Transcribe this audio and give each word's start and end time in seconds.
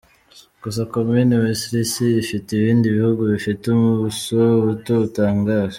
Gusa 0.63 0.81
komoni 0.93 1.33
weslisi 1.43 2.05
ifite 2.23 2.49
ibindi 2.59 2.87
bihugu 2.97 3.21
bifite 3.33 3.63
ubuso 3.75 4.41
buto 4.63 4.91
butangaje. 5.01 5.69